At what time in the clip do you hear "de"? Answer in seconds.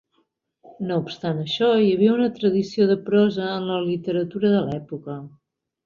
2.93-2.99, 4.59-4.67